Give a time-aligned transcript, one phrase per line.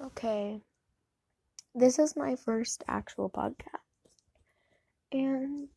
[0.00, 0.60] Okay.
[1.74, 3.80] This is my first actual podcast.
[5.12, 5.68] And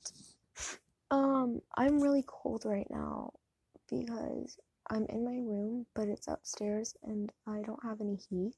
[1.11, 3.33] um I'm really cold right now
[3.89, 4.57] because
[4.89, 8.55] I'm in my room, but it's upstairs and I don't have any heat.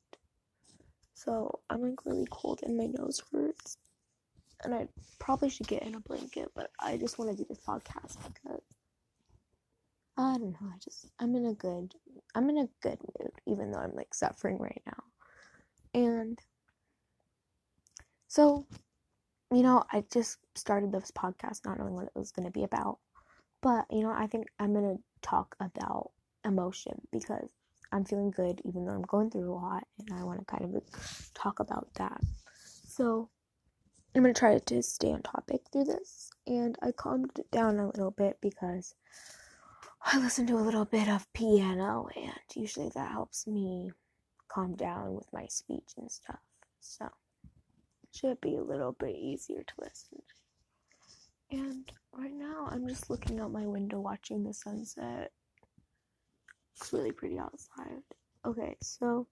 [1.13, 3.77] So I'm like really cold and my nose hurts.
[4.63, 4.87] And I
[5.19, 8.61] probably should get in a blanket, but I just want to do this podcast because
[10.17, 10.69] I don't know.
[10.73, 11.93] I just I'm in a good
[12.35, 15.03] I'm in a good mood, even though I'm like suffering right now.
[15.93, 16.39] And
[18.27, 18.65] so,
[19.51, 22.63] you know, I just started this podcast not knowing what it was going to be
[22.63, 22.99] about.
[23.61, 26.11] But, you know, I think I'm going to talk about
[26.45, 27.49] emotion because
[27.91, 30.75] I'm feeling good even though I'm going through a lot and I want to kind
[30.75, 30.83] of
[31.33, 32.19] talk about that.
[32.87, 33.29] So,
[34.13, 36.31] I'm going to try to stay on topic through this.
[36.45, 38.95] And I calmed it down a little bit because
[40.03, 43.91] I listened to a little bit of piano and usually that helps me
[44.51, 46.39] calm down with my speech and stuff.
[46.79, 47.07] So,
[48.11, 50.21] should be a little bit easier to listen.
[51.51, 55.31] And right now, I'm just looking out my window watching the sunset.
[56.75, 58.03] It's really pretty outside.
[58.45, 59.27] Okay, so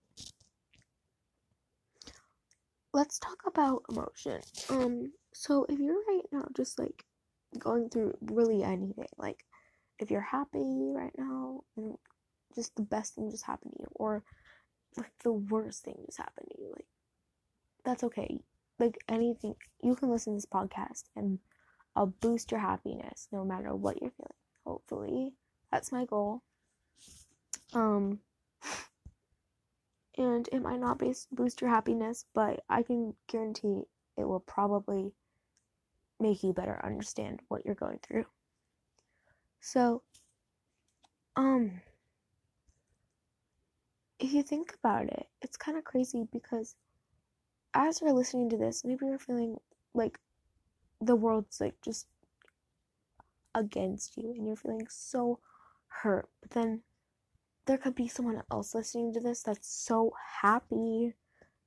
[2.94, 4.42] let's talk about emotion.
[4.70, 7.06] Um, so if you're right now just like
[7.58, 9.46] going through really anything, like
[10.00, 11.96] if you're happy right now and
[12.56, 14.24] just the best thing just happened to you, or
[14.98, 16.88] like the worst thing just happened to you, like
[17.84, 18.42] that's okay.
[18.78, 21.40] Like anything, you can listen to this podcast and
[21.96, 24.32] I'll boost your happiness no matter what you're feeling.
[24.66, 25.34] Hopefully,
[25.72, 26.44] that's my goal.
[27.74, 28.20] Um,
[30.18, 31.02] and it might not
[31.32, 33.84] boost your happiness, but I can guarantee
[34.18, 35.14] it will probably
[36.20, 38.26] make you better understand what you're going through.
[39.62, 40.04] So,
[41.36, 41.82] um,
[44.20, 46.76] if you think about it, it's kind of crazy because
[47.74, 49.58] as you're listening to this, maybe you're feeling
[49.94, 50.20] like
[51.02, 52.08] the world's like just
[53.56, 55.40] against you and you're feeling so
[55.88, 56.28] hurt.
[56.42, 56.82] But then
[57.66, 61.14] there could be someone else listening to this that's so happy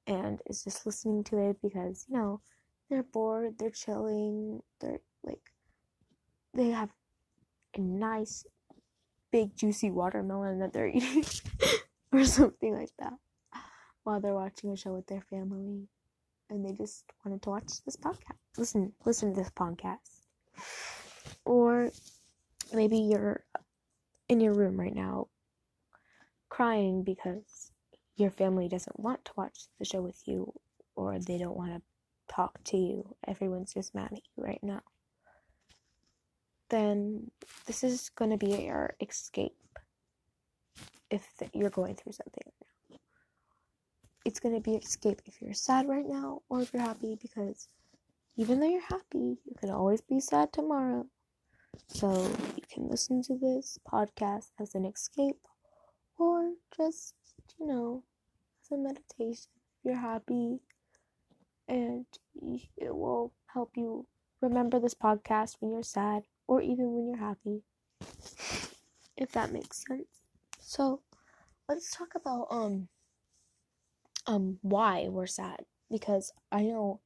[0.06, 2.41] and is just listening to it because, you know,
[2.91, 5.53] they're bored, they're chilling, they're like,
[6.53, 6.91] they have
[7.76, 8.44] a nice
[9.31, 11.25] big juicy watermelon that they're eating
[12.21, 13.15] or something like that
[14.05, 15.89] while they're watching a show with their family
[16.50, 20.27] and they just wanted to watch this podcast listen listen to this podcast.
[21.45, 21.91] Or
[22.73, 23.45] maybe you're
[24.28, 25.28] in your room right now
[26.49, 27.73] crying because
[28.17, 30.53] your family doesn't want to watch the show with you
[30.94, 31.83] or they don't want to
[32.29, 33.15] talk to you.
[33.27, 34.83] Everyone's just mad at you right now.
[36.69, 37.31] Then
[37.67, 39.56] this is going to be your escape
[41.12, 41.25] if
[41.55, 42.53] you're going through something
[44.25, 47.69] it's going to be escape if you're sad right now or if you're happy because
[48.37, 51.06] even though you're happy, you can always be sad tomorrow.
[51.89, 52.11] So
[52.56, 55.41] you can listen to this podcast as an escape
[56.19, 57.15] or just,
[57.59, 58.05] you know,
[58.62, 59.50] as a meditation.
[59.79, 60.61] If you're happy
[61.69, 62.06] and
[62.77, 64.06] it will help you
[64.41, 67.62] remember this podcast when you're sad or even when you're happy.
[69.17, 70.22] If that makes sense.
[70.65, 71.03] So,
[71.69, 72.89] let's talk about um
[74.27, 77.00] um why we're sad because I know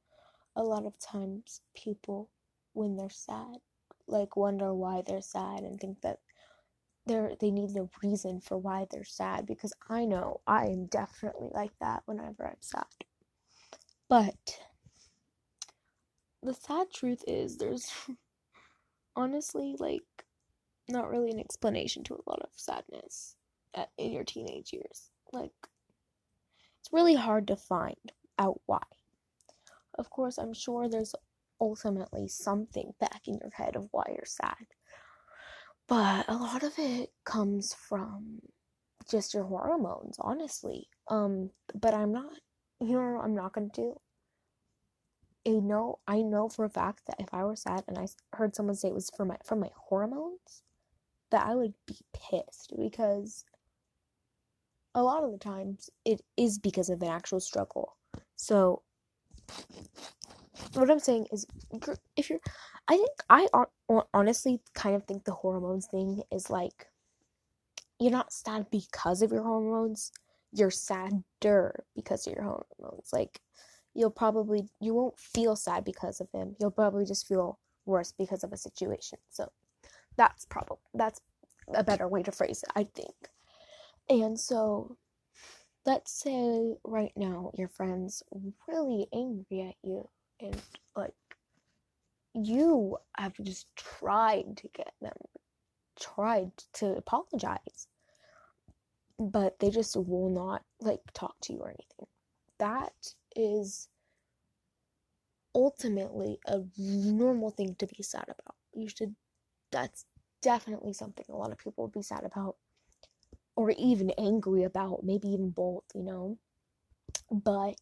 [0.55, 2.29] a lot of times people
[2.73, 3.57] when they're sad
[4.07, 6.19] like wonder why they're sad and think that
[7.07, 11.49] they're they need a reason for why they're sad because I know I am definitely
[11.53, 12.85] like that whenever I'm sad.
[14.09, 14.59] But
[16.43, 17.93] the sad truth is there's
[19.15, 20.25] honestly like
[20.89, 23.36] not really an explanation to a lot of sadness
[23.77, 25.09] at, in your teenage years.
[25.31, 25.51] Like
[26.79, 28.81] it's really hard to find out why.
[29.97, 31.15] Of course, I'm sure there's
[31.59, 34.67] ultimately something back in your head of why you're sad.
[35.87, 38.41] But a lot of it comes from
[39.09, 40.89] just your hormones, honestly.
[41.07, 42.33] Um, but I'm not,
[42.79, 43.99] you know, I'm not gonna do.
[45.47, 48.53] I know, I know for a fact that if I were sad and I heard
[48.53, 50.61] someone say it was from my from my hormones,
[51.31, 53.45] that I would be pissed because
[54.97, 57.95] a lot of the times it is because of an actual struggle.
[58.35, 58.81] So
[60.73, 61.45] what I'm saying is
[62.17, 62.39] if you're
[62.87, 63.47] I think I
[64.13, 66.87] honestly kind of think the hormones thing is like
[67.99, 70.11] you're not sad because of your hormones,
[70.51, 73.09] you're sadder because of your hormones.
[73.13, 73.39] Like
[73.93, 76.55] you'll probably you won't feel sad because of them.
[76.59, 79.19] You'll probably just feel worse because of a situation.
[79.29, 79.51] So
[80.15, 81.21] that's probably that's
[81.71, 83.29] a better way to phrase it, I think.
[84.09, 84.97] And so
[85.85, 88.23] let's say right now your friend's
[88.67, 90.09] really angry at you
[90.39, 90.61] and
[90.95, 91.13] like
[92.33, 95.15] you have just tried to get them
[95.99, 97.87] tried to apologize
[99.19, 102.07] but they just will not like talk to you or anything.
[102.59, 103.87] That is
[105.55, 108.55] ultimately a normal thing to be sad about.
[108.73, 109.15] You should
[109.71, 110.05] that's
[110.41, 112.55] definitely something a lot of people would be sad about
[113.57, 116.37] or even angry about maybe even both you know
[117.29, 117.75] but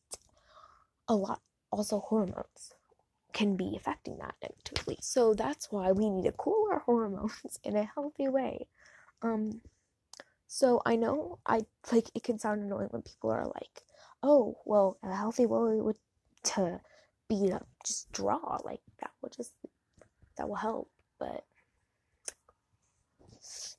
[1.07, 1.41] a lot
[1.71, 2.73] also hormones
[3.33, 4.97] can be affecting that negatively.
[5.01, 8.67] So that's why we need to cool our hormones in a healthy way.
[9.21, 9.61] Um
[10.47, 13.83] so I know I like it can sound annoying when people are like,
[14.23, 15.97] "Oh, well, a healthy way would
[16.43, 16.79] to
[17.27, 19.53] beat up just draw like that will just
[20.37, 20.89] that will help."
[21.19, 21.43] But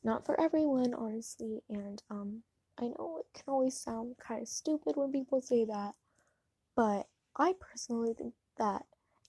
[0.07, 2.43] not for everyone, honestly, and um
[2.79, 5.95] I know it can always sound kind of stupid when people say that,
[6.77, 7.07] but
[7.37, 8.83] I personally think that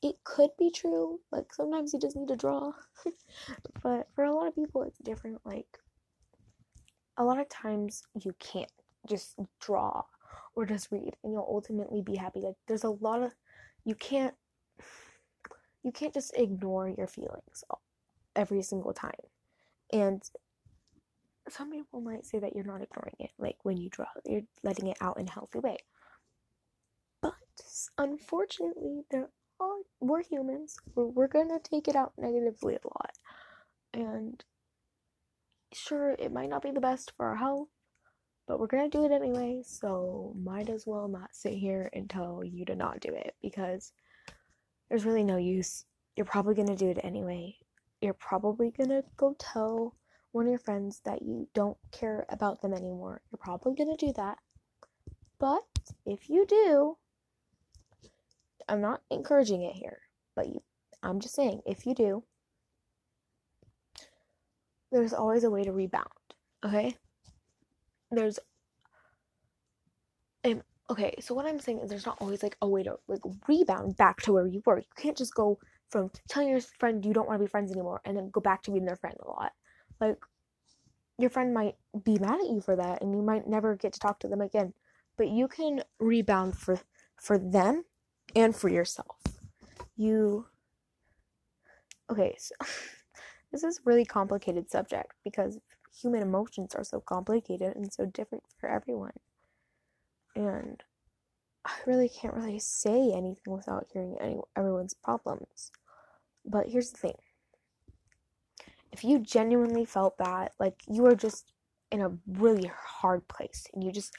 [0.03, 1.19] it could be true.
[1.31, 2.73] Like sometimes you just need to draw.
[3.83, 5.39] but for a lot of people it's different.
[5.43, 5.79] Like
[7.17, 8.71] a lot of times you can't
[9.09, 10.03] just draw
[10.55, 12.41] or just read and you'll ultimately be happy.
[12.41, 13.33] Like there's a lot of
[13.83, 14.35] you can't
[15.83, 17.63] you can't just ignore your feelings
[18.35, 19.25] every single time.
[19.91, 20.21] And
[21.49, 24.87] some people might say that you're not ignoring it, like when you draw, you're letting
[24.87, 25.77] it out in a healthy way.
[27.21, 27.33] But
[27.97, 29.29] unfortunately, there
[29.59, 30.77] are we're humans.
[30.95, 33.11] We're, we're gonna take it out negatively a lot,
[33.93, 34.43] and
[35.73, 37.69] sure, it might not be the best for our health,
[38.47, 39.61] but we're gonna do it anyway.
[39.65, 43.91] So might as well not sit here and tell you to not do it because
[44.89, 45.85] there's really no use.
[46.15, 47.55] You're probably gonna do it anyway.
[48.01, 49.96] You're probably gonna go tell
[50.37, 53.21] one of your friends that you don't care about them anymore.
[53.31, 54.37] You're probably gonna do that.
[55.39, 55.63] But
[56.05, 56.97] if you do,
[58.69, 59.99] I'm not encouraging it here,
[60.35, 60.61] but you,
[61.01, 62.23] I'm just saying if you do,
[64.91, 66.07] there's always a way to rebound.
[66.63, 66.95] Okay?
[68.11, 68.39] There's
[70.45, 73.21] um, okay, so what I'm saying is there's not always like a way to like
[73.47, 74.77] rebound back to where you were.
[74.77, 75.57] You can't just go
[75.89, 78.61] from telling your friend you don't want to be friends anymore and then go back
[78.63, 79.51] to being their friend a lot.
[79.99, 80.17] Like
[81.17, 83.99] your friend might be mad at you for that and you might never get to
[83.99, 84.73] talk to them again.
[85.17, 86.79] But you can rebound for
[87.15, 87.83] for them
[88.35, 89.17] and for yourself.
[89.95, 90.45] You
[92.09, 92.55] Okay, so
[93.51, 95.59] this is really complicated subject because
[96.01, 99.13] human emotions are so complicated and so different for everyone.
[100.35, 100.81] And
[101.65, 105.71] I really can't really say anything without hearing any, everyone's problems.
[106.45, 107.15] But here's the thing
[108.97, 111.53] if you genuinely felt that, like you were just
[111.91, 114.15] in a really hard place and you just,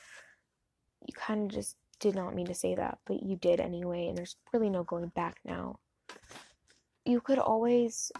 [1.04, 4.16] you kind of just did not mean to say that, but you did anyway, and
[4.16, 5.80] there's really no going back now.
[7.04, 8.12] You could always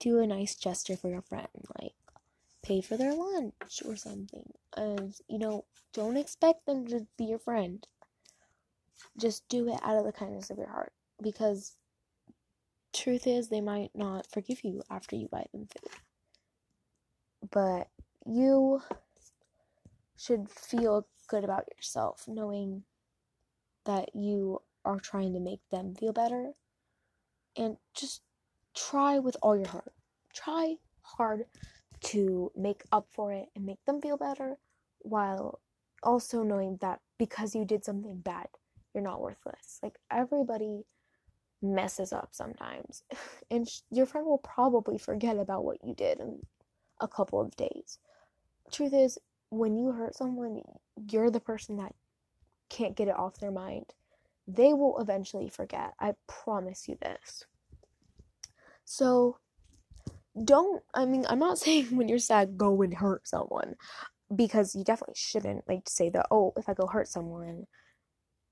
[0.00, 1.46] do a nice gesture for your friend,
[1.80, 1.94] like
[2.64, 4.52] pay for their lunch or something.
[4.76, 7.86] And, you know, don't expect them to be your friend.
[9.16, 10.92] Just do it out of the kindness of your heart
[11.22, 11.76] because
[12.92, 15.90] truth is they might not forgive you after you buy them food.
[17.50, 17.88] But
[18.26, 18.82] you
[20.16, 22.84] should feel good about yourself knowing
[23.86, 26.52] that you are trying to make them feel better
[27.56, 28.22] and just
[28.74, 29.92] try with all your heart.
[30.32, 31.44] Try hard
[32.02, 34.56] to make up for it and make them feel better
[35.00, 35.60] while
[36.02, 38.48] also knowing that because you did something bad,
[38.94, 39.78] you're not worthless.
[39.82, 40.84] Like everybody
[41.62, 43.02] messes up sometimes.
[43.52, 46.38] And sh- your friend will probably forget about what you did in
[47.00, 47.98] a couple of days.
[48.70, 49.18] Truth is,
[49.50, 50.62] when you hurt someone,
[51.10, 51.92] you're the person that
[52.68, 53.86] can't get it off their mind.
[54.46, 55.94] They will eventually forget.
[55.98, 57.44] I promise you this.
[58.84, 59.38] So,
[60.44, 63.74] don't, I mean, I'm not saying when you're sad, go and hurt someone.
[64.34, 67.66] Because you definitely shouldn't, like, say that, oh, if I go hurt someone,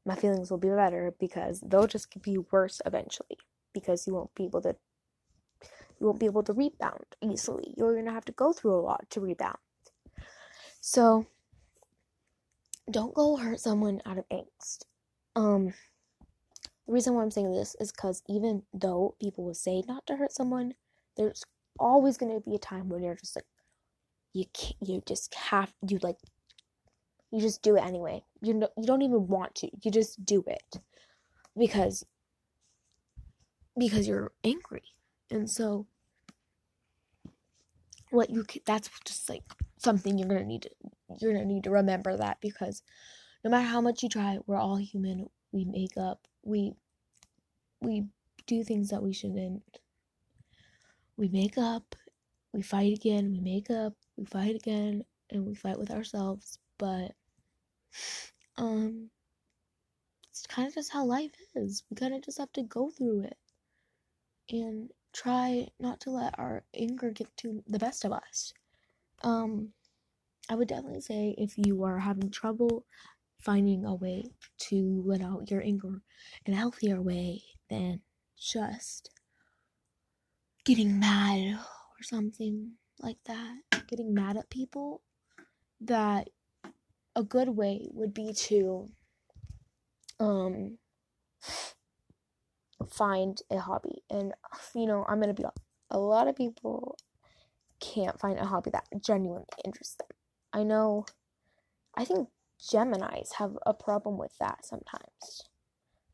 [0.09, 3.37] my feelings will be better because they'll just be worse eventually
[3.75, 4.75] because you won't be able to
[6.01, 7.75] you won't be able to rebound easily.
[7.77, 9.59] You're going to have to go through a lot to rebound.
[10.81, 11.27] So
[12.91, 14.85] don't go hurt someone out of angst.
[15.37, 15.75] Um
[16.87, 20.17] the reason why I'm saying this is cuz even though people will say not to
[20.17, 20.73] hurt someone,
[21.17, 21.45] there's
[21.79, 23.45] always going to be a time when you're just like
[24.33, 26.17] you can't, you just have you like
[27.31, 28.23] you just do it anyway.
[28.41, 29.71] You know, you don't even want to.
[29.83, 30.81] You just do it
[31.57, 32.05] because
[33.79, 34.83] because you're angry.
[35.31, 35.87] And so
[38.11, 39.43] what you that's just like
[39.77, 40.71] something you're going to need to
[41.21, 42.83] you're gonna need to remember that because
[43.45, 45.29] no matter how much you try, we're all human.
[45.53, 46.27] We make up.
[46.43, 46.73] We
[47.81, 48.07] we
[48.47, 49.63] do things that we shouldn't.
[51.17, 51.95] We make up.
[52.53, 53.31] We fight again.
[53.33, 53.95] We make up.
[54.17, 56.59] We fight again, and we fight with ourselves.
[56.79, 57.13] But
[58.57, 59.11] um,
[60.31, 61.83] it's kind of just how life is.
[61.91, 63.37] We kind of just have to go through it
[64.51, 68.53] and try not to let our anger get to the best of us.
[69.23, 69.73] Um,
[70.49, 72.85] I would definitely say if you are having trouble
[73.41, 74.25] finding a way
[74.59, 76.01] to let out your anger
[76.47, 78.01] in a healthier way than
[78.39, 79.11] just
[80.65, 83.57] getting mad or something like that,
[83.89, 85.03] getting mad at people,
[85.81, 86.29] that
[87.19, 88.89] a good way would be to
[90.21, 90.79] um
[92.89, 94.05] find a hobby.
[94.09, 94.33] And
[94.73, 95.45] you know, I'm to be
[95.91, 96.97] a lot of people
[97.81, 100.09] can't find a hobby that genuinely interests them.
[100.53, 101.07] I know
[101.97, 102.29] I think
[102.61, 105.43] Geminis have a problem with that sometimes.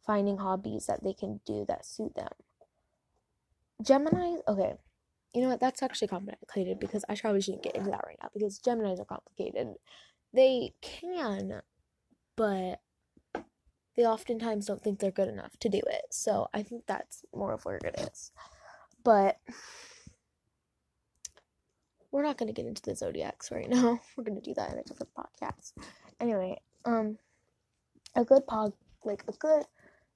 [0.06, 2.32] Finding hobbies that they can do that suit them.
[3.82, 4.74] Geminis, okay,
[5.34, 5.60] you know what?
[5.60, 9.04] That's actually complicated because I probably shouldn't get into that right now because Geminis are
[9.04, 9.74] complicated.
[10.34, 11.62] They can,
[12.36, 12.80] but
[13.96, 16.06] they oftentimes don't think they're good enough to do it.
[16.10, 18.32] So I think that's more of where it is.
[19.04, 19.38] But
[22.10, 24.00] we're not going to get into the zodiacs right now.
[24.16, 25.72] We're going to do that in a different podcast.
[26.20, 27.18] Anyway, um,
[28.14, 28.72] a good pod,
[29.04, 29.64] like a good,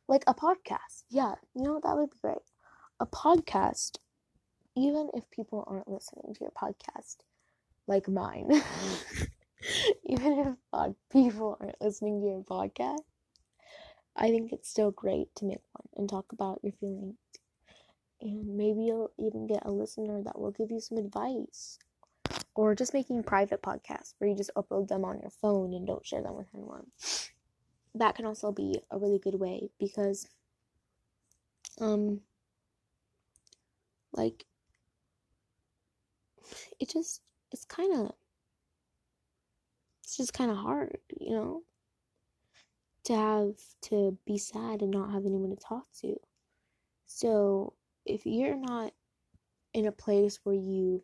[0.06, 1.02] like a podcast.
[1.10, 2.38] Yeah, you know that would be great.
[3.00, 3.98] A podcast,
[4.76, 7.16] even if people aren't listening to your podcast,
[7.88, 8.48] like mine,
[10.04, 13.00] even if pod- people aren't listening to your podcast,
[14.16, 17.16] I think it's still great to make one and talk about your feelings.
[18.20, 21.78] And maybe you'll even get a listener that will give you some advice.
[22.54, 26.04] Or just making private podcasts where you just upload them on your phone and don't
[26.04, 26.86] share them with anyone.
[27.94, 30.28] That can also be a really good way because
[31.80, 32.20] um
[34.12, 34.44] like
[36.80, 37.22] it just
[37.52, 38.12] it's kind of
[40.08, 41.62] it's just kind of hard, you know?
[43.04, 46.16] to have to be sad and not have anyone to talk to.
[47.06, 47.74] So,
[48.06, 48.92] if you're not
[49.74, 51.02] in a place where you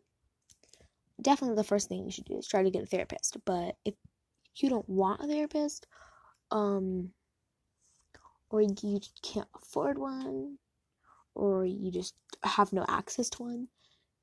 [1.20, 3.94] definitely the first thing you should do is try to get a therapist, but if
[4.56, 5.87] you don't want a therapist,
[6.50, 7.11] um
[8.50, 10.58] or you can't afford one
[11.34, 13.68] or you just have no access to one,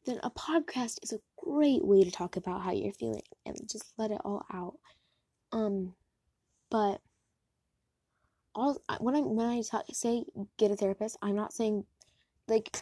[0.05, 3.93] then a podcast is a great way to talk about how you're feeling and just
[3.97, 4.77] let it all out.
[5.51, 5.93] Um
[6.69, 7.01] but
[8.55, 10.25] all when I when I t- say
[10.57, 11.85] get a therapist, I'm not saying
[12.47, 12.81] like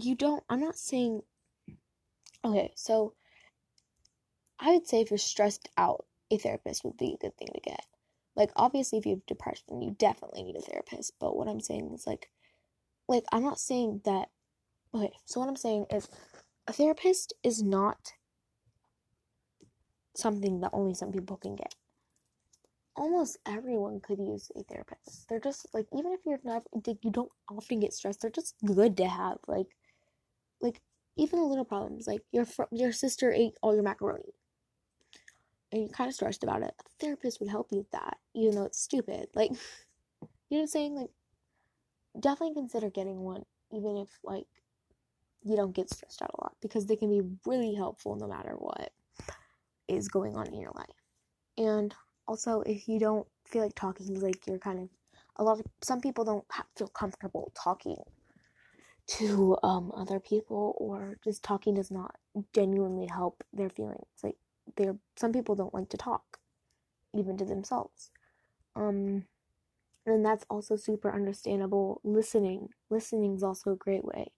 [0.00, 0.42] you don't.
[0.48, 1.22] I'm not saying
[2.44, 2.72] okay.
[2.76, 3.14] So
[4.58, 7.60] I would say if you're stressed out, a therapist would be a good thing to
[7.60, 7.84] get.
[8.34, 11.12] Like obviously, if you have depression, you definitely need a therapist.
[11.20, 12.30] But what I'm saying is like,
[13.08, 14.28] like I'm not saying that.
[14.94, 16.08] Okay, so what I'm saying is,
[16.66, 18.12] a therapist is not
[20.14, 21.74] something that only some people can get
[22.96, 25.28] almost everyone could use a therapist.
[25.28, 26.64] They're just like even if you're not
[27.02, 29.38] you don't often get stressed, they're just good to have.
[29.46, 29.66] Like
[30.60, 30.80] like
[31.16, 34.34] even the little problems like your fr- your sister ate all your macaroni
[35.70, 36.74] and you're kind of stressed about it.
[36.80, 39.28] A therapist would help you with that, even though it's stupid.
[39.34, 39.50] Like
[40.50, 40.94] you know what I'm saying?
[40.96, 41.10] Like
[42.18, 44.46] definitely consider getting one, even if like
[45.44, 48.54] you don't get stressed out a lot, because they can be really helpful no matter
[48.58, 48.92] what
[49.88, 50.86] is going on in your life.
[51.58, 51.94] And
[52.26, 54.88] also if you don't feel like talking like you're kind of
[55.36, 56.44] a lot of some people don't
[56.76, 57.96] feel comfortable talking
[59.06, 62.14] to um other people or just talking does not
[62.54, 64.06] genuinely help their feelings.
[64.22, 64.36] Like
[64.76, 66.38] they're some people don't like to talk
[67.14, 68.10] even to themselves.
[68.76, 69.24] Um
[70.06, 72.00] and that's also super understandable.
[72.04, 74.30] Listening listening is also a great way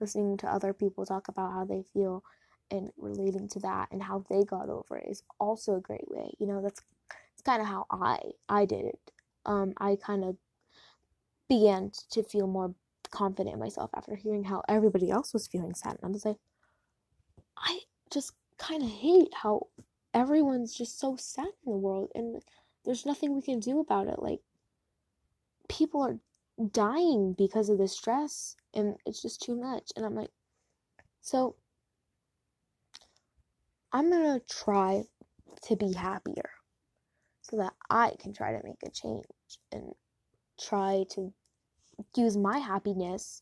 [0.00, 2.24] listening to other people talk about how they feel
[2.70, 6.30] and relating to that and how they got over it is also a great way
[6.38, 6.82] you know that's
[7.40, 8.18] it's kind of how I
[8.50, 9.00] I did it.
[9.46, 10.36] Um, I kind of
[11.48, 12.74] began to feel more
[13.10, 15.92] confident in myself after hearing how everybody else was feeling sad.
[15.92, 16.36] And I was like,
[17.56, 17.80] I
[18.12, 19.68] just kind of hate how
[20.12, 22.42] everyone's just so sad in the world, and
[22.84, 24.18] there's nothing we can do about it.
[24.18, 24.40] Like,
[25.66, 26.18] people are
[26.68, 29.90] dying because of the stress, and it's just too much.
[29.96, 30.30] And I'm like,
[31.20, 31.56] so
[33.92, 35.04] I'm gonna try
[35.62, 36.50] to be happier
[37.42, 39.24] so that I can try to make a change
[39.72, 39.92] and
[40.58, 41.32] try to
[42.16, 43.40] use my happiness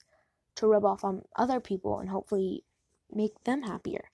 [0.57, 2.65] to rub off on other people and hopefully
[3.13, 4.11] make them happier.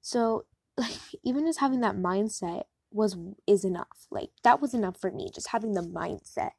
[0.00, 0.44] So,
[0.76, 4.06] like, even just having that mindset was is enough.
[4.10, 5.30] Like that was enough for me.
[5.34, 6.52] Just having the mindset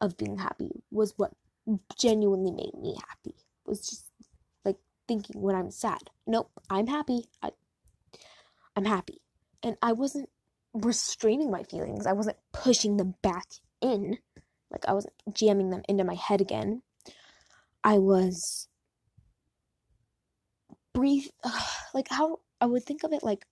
[0.00, 1.32] of being happy was what
[1.98, 3.34] genuinely made me happy.
[3.66, 4.10] Was just
[4.64, 4.76] like
[5.06, 6.10] thinking when I'm sad.
[6.26, 7.26] Nope, I'm happy.
[7.42, 7.50] I
[8.76, 9.20] I'm happy.
[9.62, 10.28] And I wasn't
[10.72, 12.06] restraining my feelings.
[12.06, 13.46] I wasn't pushing them back
[13.80, 14.18] in.
[14.70, 16.82] Like I wasn't jamming them into my head again.
[17.82, 18.68] I was
[20.92, 21.26] breathe
[21.94, 23.46] like how I would think of it like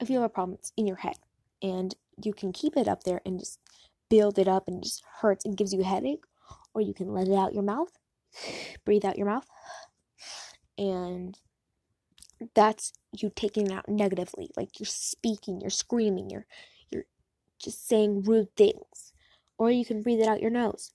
[0.00, 1.16] if you have a problem it's in your head
[1.62, 3.60] and you can keep it up there and just
[4.08, 6.24] build it up and just hurts and gives you a headache
[6.74, 7.92] or you can let it out your mouth
[8.84, 9.46] breathe out your mouth.
[10.76, 11.38] And
[12.54, 16.46] that's you taking it out negatively like you're speaking you're screaming you're
[16.90, 17.04] you're
[17.58, 19.12] just saying rude things.
[19.56, 20.90] Or you can breathe it out your nose.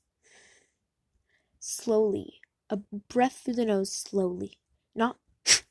[1.60, 2.42] Slowly.
[2.70, 4.58] A breath through the nose slowly.
[4.94, 5.18] Not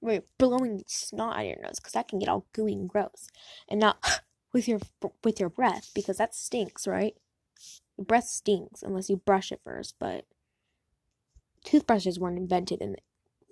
[0.00, 3.28] wait, blowing snot out of your nose because that can get all gooey and gross.
[3.68, 3.98] And not
[4.52, 4.80] with your
[5.24, 7.14] with your breath because that stinks right?
[7.96, 10.24] Your breath stinks unless you brush it first but
[11.64, 12.98] toothbrushes weren't invented in the,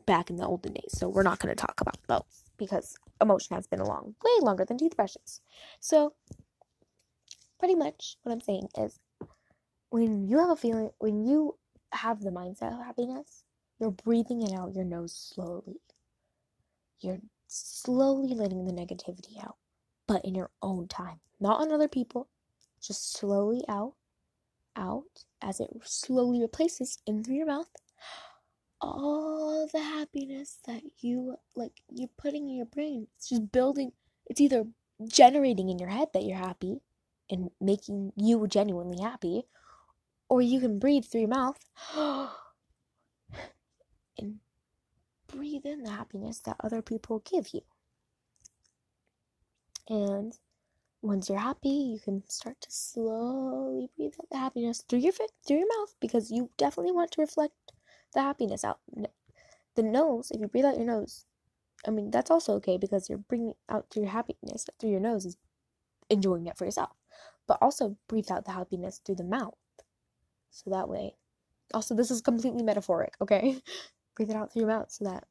[0.06, 3.56] back in the olden days so we're not going to talk about those because emotion
[3.56, 5.40] has been along way longer than toothbrushes.
[5.80, 6.14] So
[7.58, 9.00] pretty much what i'm saying is
[9.88, 11.56] when you have a feeling when you
[11.92, 13.44] have the mindset of happiness
[13.78, 15.80] you're breathing it out your nose slowly.
[17.00, 19.56] You're slowly letting the negativity out
[20.06, 22.28] but in your own time not on other people
[22.80, 23.94] just slowly out
[24.76, 27.68] out as it slowly replaces in through your mouth
[28.80, 33.06] all the happiness that you like you're putting in your brain.
[33.16, 33.92] It's just building
[34.26, 34.64] it's either
[35.08, 36.80] generating in your head that you're happy
[37.30, 39.44] and making you genuinely happy
[40.28, 41.58] or you can breathe through your mouth
[44.18, 44.36] and
[45.26, 47.62] breathe in the happiness that other people give you
[49.88, 50.36] and
[51.02, 55.58] once you're happy, you can start to slowly breathe out the happiness through your through
[55.58, 57.54] your mouth because you definitely want to reflect
[58.12, 58.80] the happiness out.
[59.76, 61.26] The nose, if you breathe out your nose,
[61.86, 65.36] I mean that's also okay because you're bringing out your happiness through your nose is
[66.10, 66.96] enjoying it for yourself.
[67.46, 69.54] But also breathe out the happiness through the mouth.
[70.50, 71.14] So that way,
[71.72, 73.60] also this is completely metaphoric, okay?
[74.16, 75.24] breathe it out through your mouth so that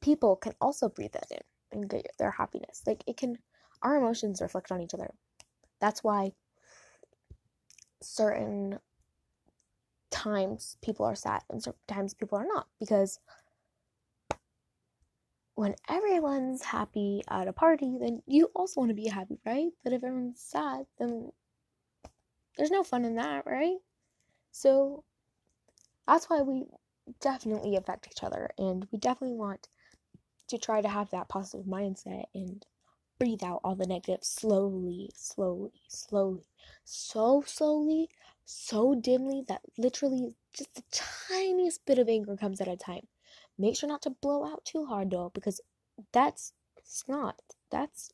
[0.00, 1.38] people can also breathe that in
[1.70, 2.82] and get their happiness.
[2.86, 3.38] Like it can
[3.82, 5.10] our emotions reflect on each other.
[5.80, 6.32] That's why
[8.00, 8.78] certain
[10.10, 13.18] times people are sad and certain times people are not because
[15.54, 19.70] when everyone's happy at a party, then you also want to be happy, right?
[19.84, 21.30] But if everyone's sad, then
[22.56, 23.76] there's no fun in that, right?
[24.50, 25.04] So
[26.06, 26.66] that's why we
[27.20, 29.68] definitely affect each other and we definitely want
[30.48, 32.64] to try to have that positive mindset and
[33.22, 36.42] breathe out all the negative slowly, slowly, slowly,
[36.82, 38.08] so slowly,
[38.44, 43.06] so dimly that literally just the tiniest bit of anger comes at a time.
[43.56, 45.60] Make sure not to blow out too hard though, because
[46.10, 47.40] that's it's not.
[47.70, 48.10] That's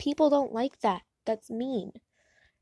[0.00, 1.02] people don't like that.
[1.24, 1.92] That's mean.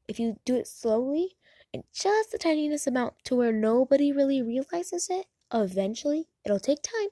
[0.06, 1.38] If you do it slowly
[1.72, 5.24] and just the tiniest amount to where nobody really realizes it,
[5.54, 7.08] eventually it'll take time.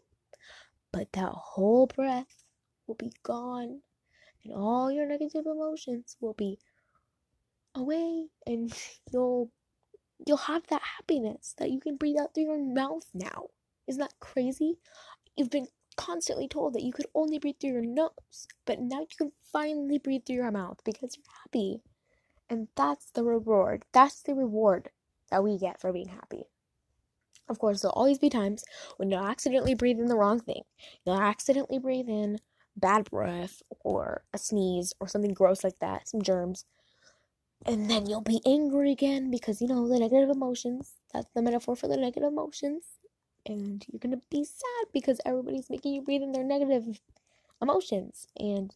[0.93, 2.45] But that whole breath
[2.87, 3.81] will be gone
[4.49, 6.59] and all your negative emotions will be
[7.75, 8.73] away and
[9.13, 9.51] you'll
[10.27, 13.47] you'll have that happiness that you can breathe out through your mouth now.
[13.87, 14.79] Isn't that crazy?
[15.37, 19.07] You've been constantly told that you could only breathe through your nose, but now you
[19.17, 21.83] can finally breathe through your mouth because you're happy.
[22.51, 23.85] And that's the reward.
[23.93, 24.91] That's the reward
[25.31, 26.45] that we get for being happy.
[27.49, 28.65] Of course, there'll always be times
[28.97, 30.63] when you'll accidentally breathe in the wrong thing.
[31.05, 32.39] You'll accidentally breathe in
[32.79, 36.64] bad breath or a sneeze or something gross like that, some germs.
[37.67, 40.93] And then you'll be angry again because you know the negative emotions.
[41.12, 42.85] That's the metaphor for the negative emotions.
[43.45, 47.01] And you're gonna be sad because everybody's making you breathe in their negative
[47.61, 48.29] emotions.
[48.38, 48.73] And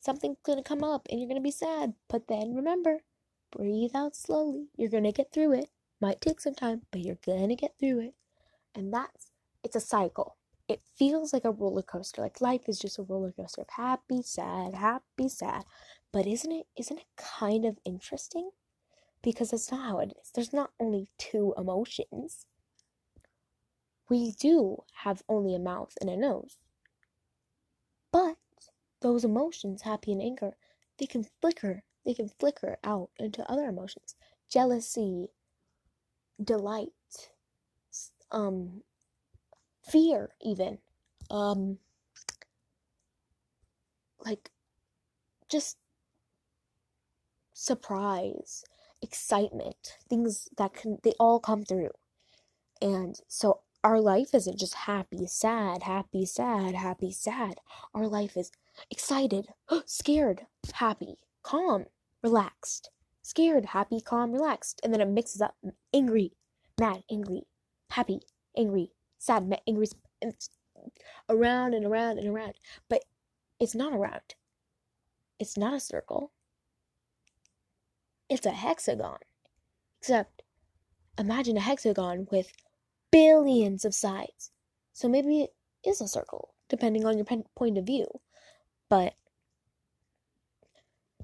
[0.00, 1.94] something's gonna come up and you're gonna be sad.
[2.08, 3.00] But then remember,
[3.50, 4.68] breathe out slowly.
[4.76, 5.70] You're gonna get through it.
[6.00, 8.14] Might take some time, but you're gonna get through it.
[8.74, 9.32] And that's
[9.64, 10.36] it's a cycle
[10.68, 12.20] it feels like a roller coaster.
[12.20, 15.64] Like life is just a roller coaster of happy, sad, happy, sad.
[16.12, 18.50] But isn't it isn't it kind of interesting?
[19.22, 20.30] Because that's not how it is.
[20.34, 22.46] There's not only two emotions.
[24.08, 26.58] We do have only a mouth and a nose.
[28.12, 28.36] But
[29.00, 30.52] those emotions, happy and anger,
[30.98, 31.82] they can flicker.
[32.04, 34.14] They can flicker out into other emotions.
[34.50, 35.28] Jealousy,
[36.42, 36.88] delight,
[38.30, 38.82] um,
[39.88, 40.78] fear even
[41.30, 41.78] um
[44.24, 44.50] like
[45.48, 45.78] just
[47.58, 48.64] surprise,
[49.02, 51.90] excitement, things that can, they all come through.
[52.80, 57.56] And so our life isn't just happy, sad, happy, sad, happy, sad.
[57.94, 58.52] Our life is
[58.90, 59.48] excited,
[59.86, 61.86] scared, happy, calm,
[62.22, 62.90] relaxed,
[63.22, 64.80] scared, happy, calm, relaxed.
[64.84, 65.56] And then it mixes up
[65.92, 66.32] angry,
[66.78, 67.42] mad, angry,
[67.90, 68.20] happy,
[68.56, 69.86] angry, sad, angry.
[70.22, 70.50] It's
[71.28, 72.54] around and around and around.
[72.88, 73.04] But
[73.60, 74.34] it's not around.
[75.38, 76.32] It's not a circle.
[78.28, 79.18] It's a hexagon.
[80.00, 80.42] Except,
[81.18, 82.52] imagine a hexagon with
[83.10, 84.50] billions of sides.
[84.92, 85.54] So maybe it
[85.84, 87.26] is a circle, depending on your
[87.56, 88.06] point of view.
[88.88, 89.14] But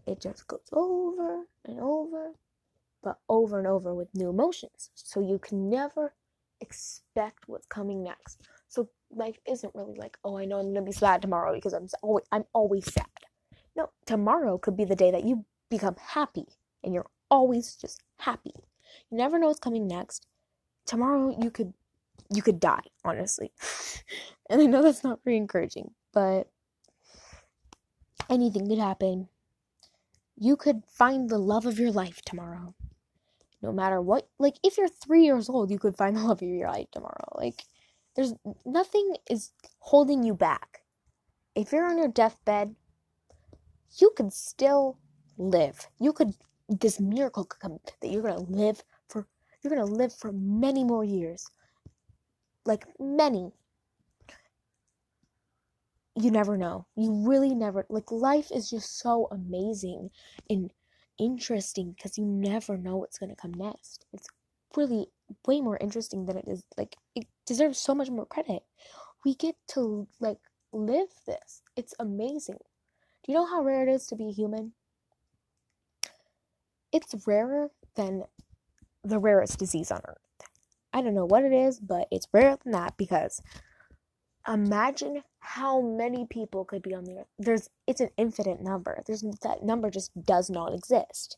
[0.07, 2.33] it just goes over and over,
[3.03, 4.91] but over and over with new emotions.
[4.95, 6.15] So you can never
[6.61, 8.41] expect what's coming next.
[8.69, 11.89] So life isn't really like, oh, I know I'm gonna be sad tomorrow because I'm
[12.03, 13.07] always I'm always sad.
[13.77, 16.47] No, tomorrow could be the day that you become happy
[16.83, 18.53] and you're always just happy.
[19.11, 20.27] You never know what's coming next.
[20.87, 21.73] Tomorrow you could
[22.33, 23.53] you could die, honestly.
[24.51, 26.49] and I know that's not very encouraging, but
[28.31, 29.29] anything could happen.
[30.37, 32.75] You could find the love of your life tomorrow.
[33.65, 36.49] No matter what, like if you're 3 years old, you could find the love of
[36.49, 37.33] your life tomorrow.
[37.35, 37.65] Like
[38.15, 38.35] there's
[38.67, 40.81] nothing is holding you back.
[41.55, 42.75] If you're on your deathbed,
[43.99, 44.99] you could still
[45.39, 45.89] live.
[45.99, 46.35] You could
[46.69, 49.27] this miracle could come that you're gonna live for
[49.63, 51.47] you're gonna live for many more years.
[52.67, 53.53] Like many.
[56.17, 56.87] You never know.
[56.97, 60.11] You really never like life is just so amazing
[60.51, 60.71] and
[61.19, 64.07] interesting because you never know what's gonna come next.
[64.13, 64.27] It's
[64.77, 65.07] really
[65.47, 68.63] way more interesting than it is like it deserves so much more credit.
[69.25, 70.39] We get to like
[70.73, 71.63] live this.
[71.77, 72.59] It's amazing.
[73.25, 74.73] Do you know how rare it is to be human?
[76.93, 78.25] It's rarer than
[79.03, 80.19] the rarest disease on earth.
[80.93, 83.41] I don't know what it is, but it's rarer than that because
[84.49, 87.27] imagine how many people could be on the earth.
[87.39, 89.03] There's it's an infinite number.
[89.07, 91.37] There's that number just does not exist.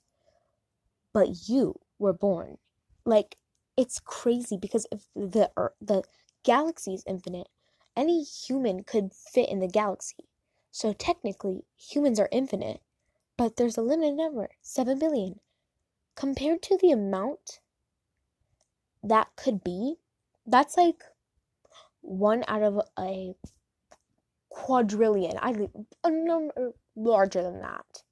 [1.12, 2.59] But you were born.
[3.05, 3.37] Like
[3.77, 6.03] it's crazy because if the the
[6.42, 7.49] galaxy is infinite,
[7.97, 10.29] any human could fit in the galaxy.
[10.71, 12.83] So technically, humans are infinite,
[13.37, 15.40] but there's a limited number, 7 billion.
[16.14, 17.61] Compared to the amount
[19.03, 19.97] that could be,
[20.47, 21.03] that's like
[22.07, 23.35] one out of a
[24.49, 25.37] quadrillion.
[25.40, 25.69] I
[26.05, 28.03] a number larger than that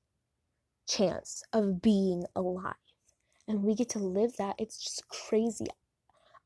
[0.86, 2.74] chance of being alive
[3.46, 4.56] and we get to live that.
[4.58, 5.66] It's just crazy.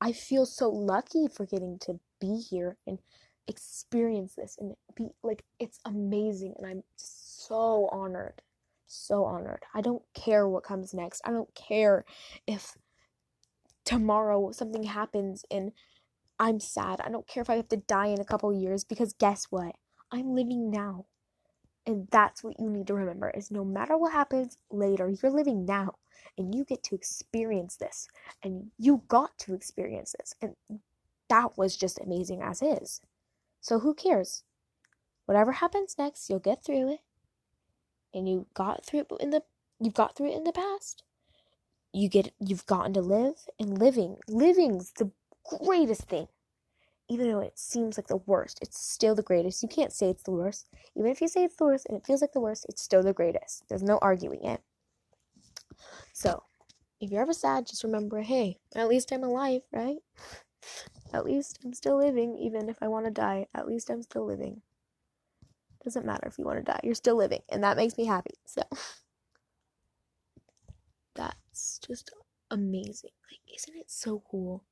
[0.00, 2.98] I feel so lucky for getting to be here and
[3.46, 8.42] experience this and be like it's amazing and I'm so honored.
[8.86, 9.64] So honored.
[9.74, 11.20] I don't care what comes next.
[11.24, 12.04] I don't care
[12.46, 12.76] if
[13.84, 15.72] tomorrow something happens and
[16.38, 17.00] I'm sad.
[17.02, 19.74] I don't care if I have to die in a couple years because guess what?
[20.12, 21.06] I'm living now.
[21.86, 25.64] And that's what you need to remember is no matter what happens later, you're living
[25.64, 25.94] now
[26.38, 28.08] and you get to experience this
[28.42, 30.54] and you got to experience this and
[31.28, 33.00] that was just amazing as is
[33.60, 34.44] so who cares
[35.26, 37.00] whatever happens next you'll get through it
[38.14, 39.42] and you got through it in the
[39.80, 41.02] you've got through it in the past
[41.92, 45.10] you get you've gotten to live and living living's the
[45.48, 46.28] greatest thing
[47.10, 50.24] even though it seems like the worst it's still the greatest you can't say it's
[50.24, 52.66] the worst even if you say it's the worst and it feels like the worst
[52.68, 54.60] it's still the greatest there's no arguing it
[56.12, 56.42] so,
[57.00, 59.98] if you're ever sad, just remember hey, at least I'm alive, right?
[61.12, 63.46] At least I'm still living, even if I want to die.
[63.54, 64.62] At least I'm still living.
[65.84, 68.34] Doesn't matter if you want to die, you're still living, and that makes me happy.
[68.46, 68.62] So,
[71.14, 72.10] that's just
[72.50, 73.12] amazing.
[73.30, 74.64] Like, isn't it so cool?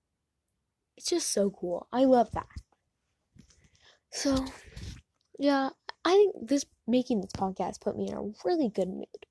[0.97, 1.87] It's just so cool.
[1.93, 2.47] I love that.
[4.11, 4.45] So,
[5.39, 5.71] yeah,
[6.05, 9.27] I think this making this podcast put me in a really good mood.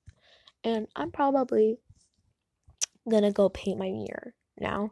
[0.64, 1.78] And I'm probably
[3.10, 4.92] gonna go paint my mirror now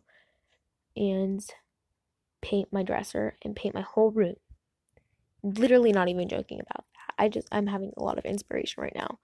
[0.96, 1.44] and
[2.42, 4.36] paint my dresser and paint my whole room.
[5.44, 7.24] Literally not even joking about that.
[7.24, 9.20] I just I'm having a lot of inspiration right now.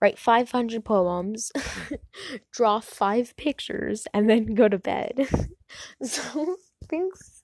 [0.00, 1.52] Write 500 poems,
[2.52, 5.28] draw 5 pictures and then go to bed.
[6.02, 6.56] so,
[6.88, 7.42] thanks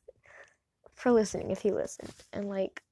[0.94, 2.14] for listening if you listened.
[2.32, 2.82] And like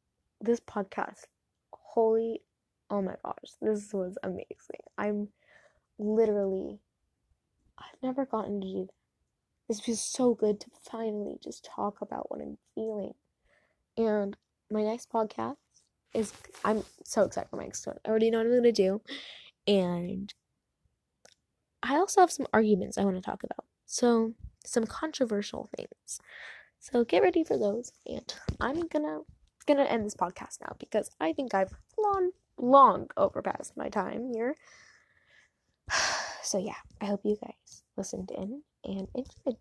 [0.41, 1.25] this podcast,
[1.73, 2.43] holy
[2.91, 4.81] oh my gosh, this was amazing.
[4.97, 5.29] I'm
[5.99, 6.79] literally,
[7.79, 8.95] I've never gotten to do that.
[9.69, 13.13] This feels so good to finally just talk about what I'm feeling.
[13.97, 14.37] And
[14.71, 15.57] my next podcast
[16.15, 16.33] is
[16.65, 17.97] I'm so excited for my next one.
[18.05, 19.03] I already know what I'm gonna do,
[19.67, 20.33] and
[21.83, 23.67] I also have some arguments I want to talk about.
[23.85, 24.33] So
[24.65, 26.21] some controversial things.
[26.81, 29.21] So get ready for those, and I'm gonna
[29.67, 34.55] gonna end this podcast now because I think I've long long overpassed my time here.
[36.41, 39.59] So yeah, I hope you guys listened in and enjoyed.